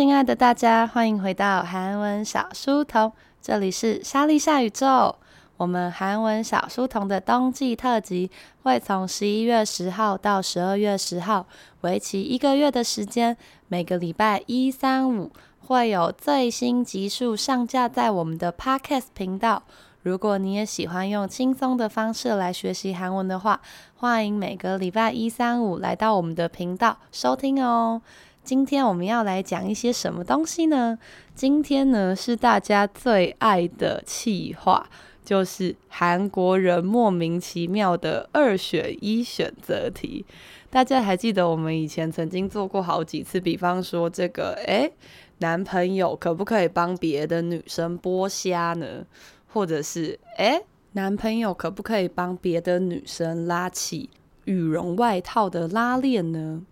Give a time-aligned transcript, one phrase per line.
[0.00, 3.12] 亲爱的大家，欢迎回到韩文小书童，
[3.42, 5.14] 这里是莎莉夏宇宙。
[5.58, 8.30] 我们韩文小书童的冬季特辑
[8.62, 11.44] 会从十一月十号到十二月十号，
[11.82, 13.36] 为期一个月的时间，
[13.68, 15.30] 每个礼拜一、三、五
[15.66, 19.64] 会有最新集数上架在我们的 Podcast 频道。
[20.02, 23.60] 如果你也喜欢用轻松的方式来学习韩文的话，
[23.96, 28.00] 欢迎每个礼拜一、三、五来到我们的频道收听哦。
[28.42, 30.98] 今天我们要来讲一些什么东西呢？
[31.34, 34.88] 今天呢是大家最爱的企划，
[35.24, 40.24] 就是韩国人莫名其妙的二选一选择题。
[40.68, 44.92] 大家还记得我们以前曾经做过好几次，比方说这个，诶，
[45.38, 49.04] 男朋友可不可以帮别的女生剥虾呢？
[49.52, 54.10] 或者是，诶，男朋友可不可以帮别的女生拉起
[54.44, 56.62] 羽绒外套的拉链呢？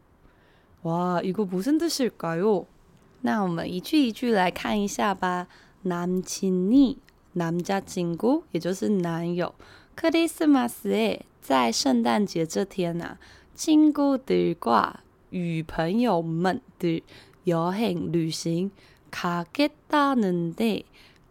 [0.83, 2.65] 와, 이거 무슨 뜻일까요?
[3.21, 5.47] 那我们一句一句来看一下吧.
[5.81, 6.97] 남친이
[7.33, 9.53] 남자친구, 也就是男友.
[9.95, 13.17] 크리스마스에 在圣诞节这天啊,
[13.55, 17.03] 친구들과与朋友们的
[17.45, 18.71] 여행 旅行
[19.11, 20.83] 가겠다는데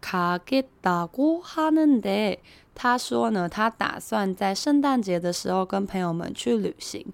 [0.03, 2.39] 가겠다고 하는데，
[2.73, 7.05] 他说呢，他打算在圣诞节的时候跟朋友们去旅行。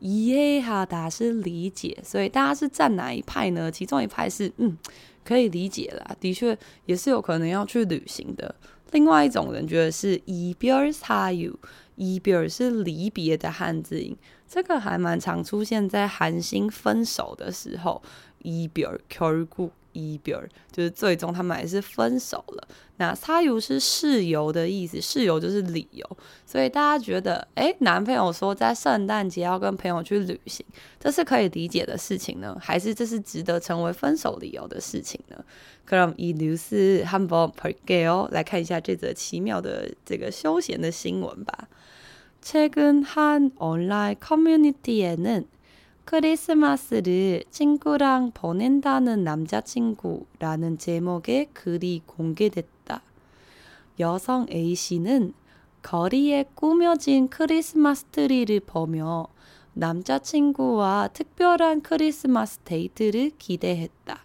[0.00, 3.70] 이해하다是理解，所以大家是站哪一派呢？
[3.70, 4.76] 其中一派是嗯，
[5.24, 8.54] 可以理解啦，的确也是有可能要去旅行的。
[8.90, 14.14] 另外一种人觉得是이별사유，이별是离别的汉字音。
[14.48, 18.00] 这个还蛮常出现在韩星分手的时候，
[18.42, 22.68] 이별결국이별就是最终他们还是分手了。
[22.96, 26.06] 那사유是事由的意思，事由就是理由。
[26.46, 30.64] 所以大家觉得，诶，男朋友说在圣诞节要跟朋友去旅行，
[31.00, 35.44] 这是可以理解的事情呢，还是这是值得成为分手理由的事情呢？
[35.88, 41.68] 그럼이뉴스한번볼게요，来看一下这则奇妙的这个休闲的新闻吧。
[42.40, 45.46] 최근 한 온라인 커뮤니티에는
[46.04, 53.02] 크리스마스를 친구랑 보낸다는 남자친구라는 제목의 글이 공개됐다.
[54.00, 55.34] 여성 A씨는
[55.82, 59.28] 거리에 꾸며진 크리스마스 트리를 보며
[59.74, 64.24] 남자친구와 특별한 크리스마스 데이트를 기대했다.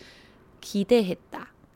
[0.61, 1.49] 期待했다，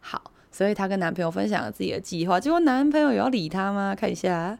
[0.00, 0.32] 好。
[0.50, 3.94] 所以她跟男朋友分享了自己的计划，结果男朋友有要理她吗？
[3.94, 4.58] 看一下。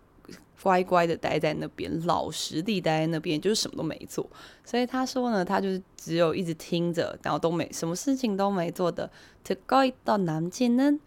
[0.62, 4.30] 乖乖的待在那边，老实地待在那边，就是什么都没做。
[4.64, 9.12] 所以他说呢，他就是只有一直听着，然后都没什么事情都没做的。
[9.46, 11.00] 듣고있던남친은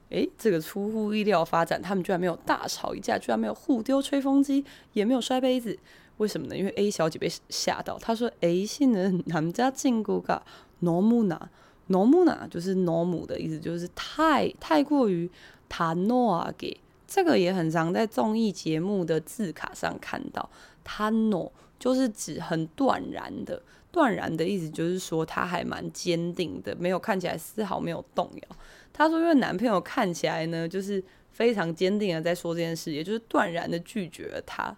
[0.10, 4.64] 诶，这个出乎意料发展，他们居然没有大吵一架，居然没有互丢吹风机，
[4.94, 5.78] 也没有摔杯子。
[6.18, 6.56] 为什么呢？
[6.56, 11.50] 因为 A 小姐被吓到，她说：“A 씨는남자친구가너무나。”
[11.90, 15.30] 너무나就是너무的意思，就是太太过于
[15.70, 16.78] 단호하게，
[17.08, 20.50] 这个也很常在综艺节目的字卡上看到。
[20.84, 28.58] 단호就是指很断然的，断然的意思就是说他还蛮坚定的，没有看起来丝毫没有动摇。
[28.94, 34.76] 他说，因为男朋友看起来呢，就是非常坚定的在说这件事，也就是断然的拒绝了他。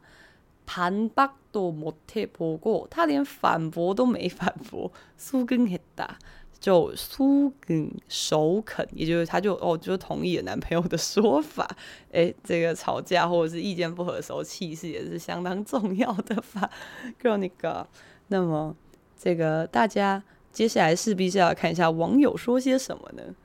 [0.65, 6.17] 반박도못해보고，他连反驳都没反驳， 속응했다。
[6.61, 11.69] 就苏根首肯，也就是他就哦就同意了男朋友的说法。
[12.11, 16.71] 诶，这个吵架或者是意见不合的时候，气势也是相当重要的吧。
[17.21, 17.85] Gronica，
[18.27, 18.75] 那么
[19.15, 23.35] 这个大家接下来势必是要看一下网友说些什么呢？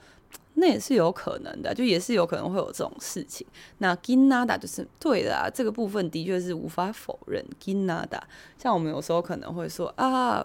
[0.55, 3.47] 那也是有可能的，就也是有可能会有这种事情。
[3.79, 7.45] 那긴하다就是对的啊，这个部分的确是无法否认。
[7.63, 8.23] 긴하다，
[8.59, 10.45] 像我们有时候可能会说啊。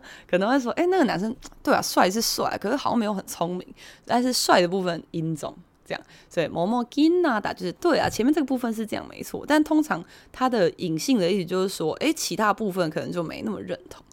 [0.26, 1.32] 可能会说，哎、欸，那个男生
[1.62, 3.64] 对啊，帅是帅，可是好像没有很聪明。
[4.04, 5.54] 但是帅的部分音重
[5.90, 9.44] 这样，所以뭐뭐긴하다就是对啊，前面这个部分是这样没错。
[9.46, 14.04] 但通常它的隐性的意思就是说，哎、欸，其他部分可能就没那么认同。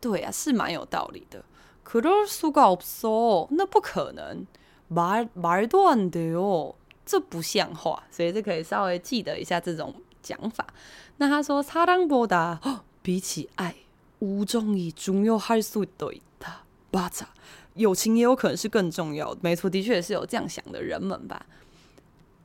[0.00, 1.44] 对啊，是蛮有道理的。
[1.84, 4.46] 그럴수가없어，那不可能。
[4.92, 6.74] 말말도안돼요，
[7.06, 8.04] 这不像话。
[8.10, 10.66] 所以这可以稍微记得一下这种讲法。
[11.18, 12.60] 那他说사랑보다
[13.02, 13.74] 比起爱，
[14.20, 17.26] 우정이중요할수도 있다。맞아，
[17.74, 19.40] 友情也有可能是更重要的。
[19.42, 21.44] 没错，的确也是有这样想的人们吧。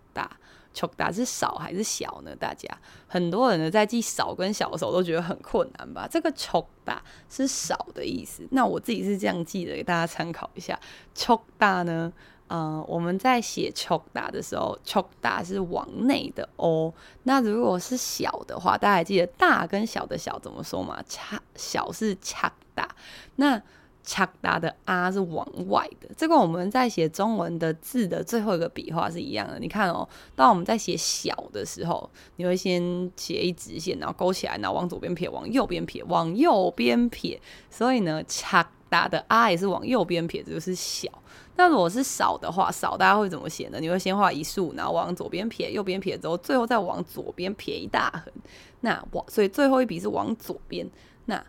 [0.73, 2.35] 丑大是少还是小呢？
[2.35, 2.67] 大家
[3.07, 6.07] 很多人呢在记少跟小的时候都觉得很困难吧？
[6.09, 8.47] 这个丑大是少的意思。
[8.51, 10.79] 那我自己是这样记的，给大家参考一下。
[11.13, 12.11] 丑大呢，
[12.47, 16.93] 嗯，我们在写丑大的时候，丑大是往内的哦。
[17.23, 21.03] 那如果是小的话，大家还记得大跟小的小怎么说吗？
[21.07, 22.89] 恰小是恰大。
[23.35, 23.61] 那
[24.03, 29.57] 恰达的啊是往外的，这跟我们在写中文的字的最后一个笔画是一样的。
[29.57, 37.39] 你看哦，当我们在写小的时候，你会先写一直线，然后勾起来，然后往左边撇，往右边撇，往右边撇。
[37.69, 41.07] 所以呢，恰达的啊也是往右边撇，这就是小。
[41.55, 43.79] 那如果是少的话，少大家会怎么写呢？
[43.79, 48.33] 你会先画一竖，然后往左边撇，右边撇之后，最后再往左边撇一大横。
[48.81, 50.85] 那往所以最后一笔是往左边。
[51.25, 51.41] 那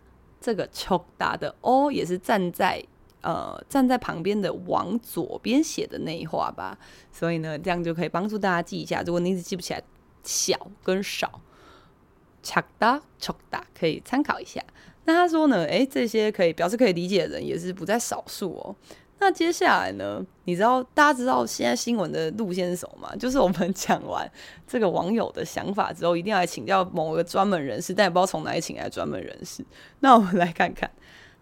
[0.44, 2.84] 这个球打的 o 也是站在
[3.22, 6.76] 呃站在旁边的往左边写的那一画吧。
[7.10, 9.82] 所以呢这样就可以帮助大家记一下如果你一直记不起来
[10.22, 11.40] 小跟少
[12.42, 13.00] 恰哒
[13.74, 14.62] 可以参考一下。
[15.06, 18.76] 那他说呢诶这些可以表示可以理解的人也是不在少数哦。
[19.21, 20.25] 那接下来呢？
[20.45, 23.13] 你知道大家知道现在新闻的路线是什么吗？
[23.17, 24.31] 就是我们 讲完
[24.65, 29.61] 这个网友的想法之后，一定要来请教某个专门人士，但也不知道从哪里请来专门人士。
[29.99, 30.89] 那我们来看看，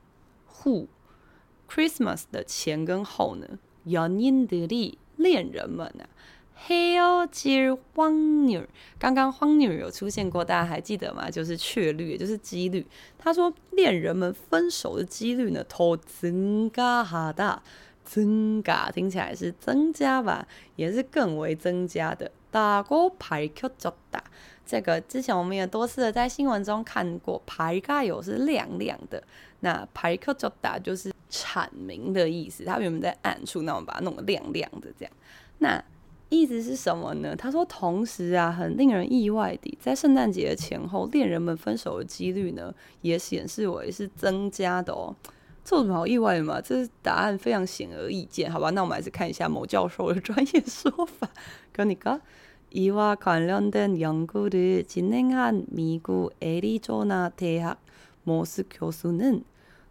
[0.59, 0.87] 后，
[1.69, 6.09] Christmas 的前跟后呢，연인들이恋人们啊，
[6.67, 8.65] 헤어질확률，
[8.97, 11.29] 刚刚확률有出现过，大家还记得吗？
[11.29, 12.85] 就是确率，也就是几率。
[13.17, 17.59] 他说恋人们分手的几率呢，더증가하다，
[18.03, 22.31] 增加听起来是增加吧，也是更为增加的。
[22.51, 24.21] 大哥밝혀졌다。
[24.65, 29.21] 这个之前我们也多次的在新闻中看过，밝아요是亮亮的，
[29.59, 32.63] 那밝혀졌다就是阐明的意思。
[32.63, 35.13] 它原本在暗处，那我们把它弄得亮亮的这样。
[35.59, 35.83] 那
[36.29, 37.35] 意思是什么呢？
[37.35, 45.15] 他说，同时啊，很令人意外的，在圣诞节的前后，恋人们分手的几率呢，也显示为是增加的哦。
[45.63, 46.59] 这有什么好意外的嘛？
[46.61, 48.69] 这是答案非常显而易见，好吧？
[48.71, 51.29] 那我们还是看一下某教授的专业说法。
[51.71, 52.19] 跟你讲。
[52.71, 57.77] 이와 관련된 연구를 진행한 미국 애리조나 대학
[58.23, 59.43] 모스 교수는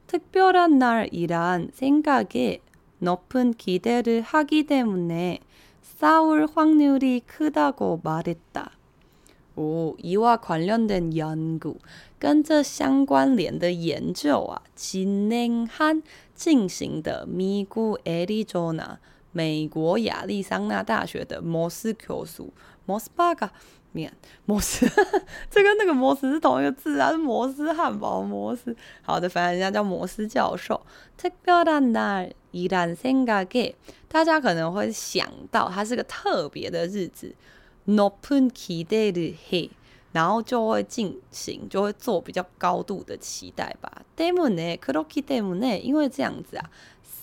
[0.07, 2.61] 특별한 날이란 생각에
[2.99, 5.41] 높은 기대를 하기 때문에
[5.83, 8.71] 싸울 확률이 크다고 말했다.
[9.57, 11.79] 哦，이와관련된연구，
[12.19, 16.03] 跟这相关联的研究啊，진행한
[16.35, 18.99] 进行的미국애리조나
[19.31, 22.49] 美国亚利桑那大学的摩斯教授，
[22.85, 23.53] 摩斯巴嘎
[23.93, 24.13] 面
[24.47, 24.87] 摩斯，
[25.51, 28.77] 这跟那个摩斯是同一个字啊，是摩斯汉堡摩斯。
[29.03, 30.85] 好的，反正人家叫摩斯教授。
[31.17, 33.75] 特别的날이란생각에，
[34.09, 37.35] 大家可能会想到它是个特别的日子。
[37.87, 39.71] 높은 기대를 해，
[40.13, 44.03] 然后就会进行，就会做比较高度的期待吧。
[44.17, 46.71] 때문에 그렇기 때문에，因为这样子啊，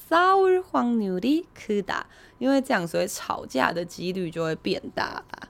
[0.10, 2.04] 싸울확률이크다，
[2.38, 5.50] 因为这样，所以吵架的几率就会变大吧。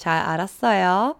[0.00, 1.16] 잘 알았어요.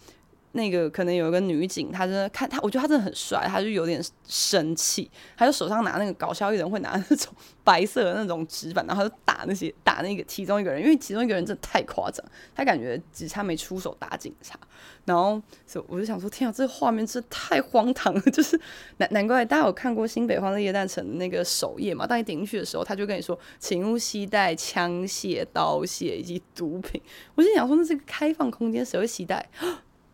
[0.52, 7.32] 那个可能有一个女警，她真的看她，我觉得她真的很帅，她就有点生气，她就手上拿那个搞笑艺人会拿那种
[7.64, 14.58] 白色的那种纸板，然后他就打那些打那个其中一个人，因为其中一个人真的太夸张，他感觉只差没出手打警察，
[15.04, 18.60] 然后所我就想说，天啊，这个画面真的太荒唐了，就是
[18.98, 27.00] 难难怪大家有看过新北欢乐耶诞城那个首页嘛，当你点进去的时候，他就跟你说，请勿携带枪械、刀械以及毒品，
[27.34, 29.48] 我就想说，那是个开放空间，谁会携带？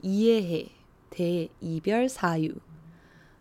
[0.00, 0.68] 이해해
[1.10, 2.54] 대이별 사유.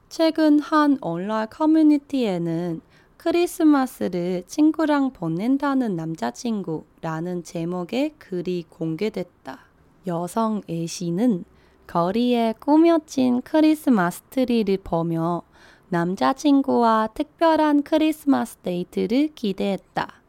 [0.10, 2.82] 최근 한 온라인 커뮤니티에는
[3.27, 9.59] 크리스마스를 친구랑 보낸다는 남자친구라는 제목의 글이 공개됐다.
[10.07, 11.45] 여성 A씨는
[11.89, 15.43] 거리에 꾸며진 크리스마스 트리를 보며
[15.89, 20.23] 남자친구와 특별한 크리스마스 데이트를 기대했다.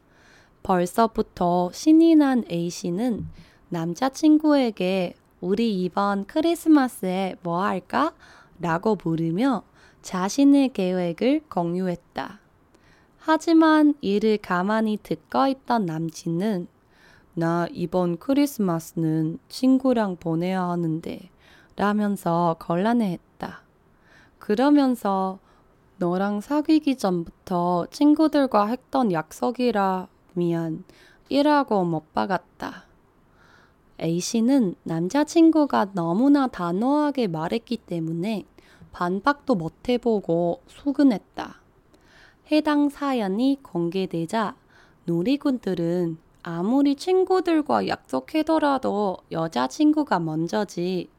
[0.64, 3.28] 벌써부터 신이 난 A씨는
[3.68, 8.12] 남자친구에게 우리 이번 크리스마스에 뭐 할까?
[8.58, 9.62] 라고 물으며
[10.02, 12.47] 자신의 계획을 공유했다.
[13.30, 16.66] 하지만 이를 가만히 듣고 있던 남친은
[17.34, 21.28] 나 이번 크리스마스는 친구랑 보내야 하는데
[21.76, 23.60] 라면서 곤란해했다.
[24.38, 25.40] 그러면서
[25.98, 30.84] 너랑 사귀기 전부터 친구들과 했던 약속이라 미안,
[31.28, 32.86] 이라고 못 박았다.
[34.00, 38.46] A씨는 남자친구가 너무나 단호하게 말했기 때문에
[38.92, 41.57] 반박도 못 해보고 수근했다.
[42.50, 44.56] 해당 사연이 공개되자
[45.06, 51.10] 누리꾼들은 아무리 친구들과 약속해더라도 여자친구가 먼저지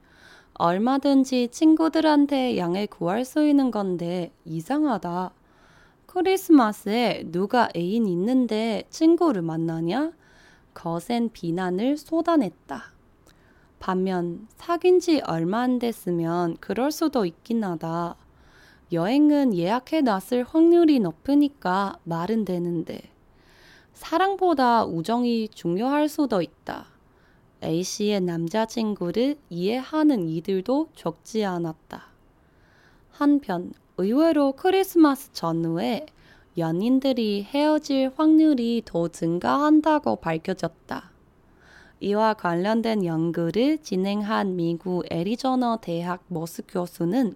[0.56, 5.32] 얼마든지 친구들한테 양해 구할 수 있는 건데 이상하다.
[6.08, 10.12] 크리스마스에 누가 애인 있는데 친구를 만나냐?
[10.74, 12.86] 거센 비난을 쏟아냈다.
[13.78, 18.16] 반면 사귄 지 얼마 안 됐으면 그럴 수도 있긴 하다.
[18.92, 23.02] 여행은 예약해 놨을 확률이 높으니까 말은 되는데
[23.94, 26.88] 사랑보다 우정이 중요할 수도 있다.
[27.64, 32.08] A씨의 남자친구를 이해하는 이들도 적지 않았다.
[33.12, 36.06] 한편 의외로 크리스마스 전후에
[36.58, 41.12] 연인들이 헤어질 확률이 더 증가한다고 밝혀졌다.
[42.00, 47.36] 이와 관련된 연구를 진행한 미국 애리조나 대학 모스 교수는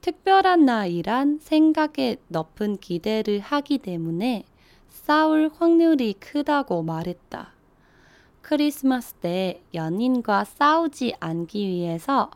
[0.00, 4.44] 특별한 날이란 생각에 높은 기대를 하기 때문에
[4.88, 7.52] 싸울 확률이 크다고 말했다.
[8.42, 12.30] 크리스마스 때 연인과 싸우지 않기 위해서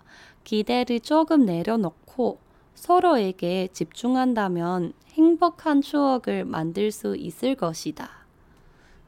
[0.44, 2.38] 기대를 조금 내려놓고
[2.74, 8.08] 서로에게 집중한다면 행복한 추억을 만들 수 있을 것이다.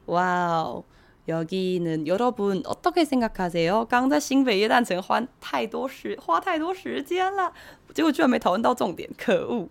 [0.05, 0.83] 와우.
[1.27, 3.85] 여기는 여러분 어떻게 생각하세요?
[3.87, 7.53] 刚在新北耶诞城花太多时花太多时间了
[7.95, 9.67] 结果居然没讨论到重点可恶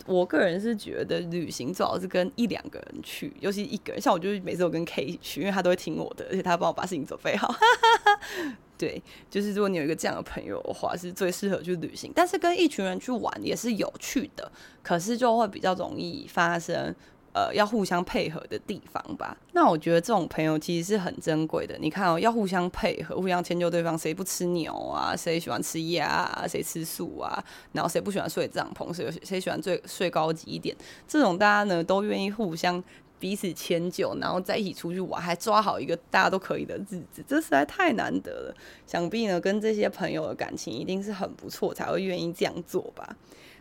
[0.05, 7.53] 我个人是觉得旅行最好是跟一两个人去，尤其一个人，像我就是每次我跟 K 去，因为他都会听我的，而且他帮我把事情准备好。
[8.77, 12.11] 对，就是如果你有一个这样的朋友的话，是最适合去旅行。
[12.15, 16.95] 但是跟一群人去玩也是有趣的，可是就会比较容易发生。
[17.33, 19.37] 呃，要互相配合的地方吧。
[19.53, 21.77] 那我觉得这种朋友其实是很珍贵的。
[21.79, 23.97] 你看哦，要互相配合，互相迁就对方。
[23.97, 25.15] 谁不吃牛啊？
[25.15, 26.45] 谁喜欢吃鸭啊？
[26.47, 27.43] 谁吃素啊？
[27.71, 28.93] 然后谁不喜欢睡帐篷？
[28.93, 30.75] 谁谁喜欢睡睡高级一点？
[31.07, 32.83] 这种大家呢都愿意互相
[33.19, 38.55] 彼此迁就，然后在一起出去玩，还抓好一个大家都可以的日子，这实在太难得了。
[38.85, 43.15] 想必呢，跟这些朋友的感情一定是很不错，才会愿意这样做吧。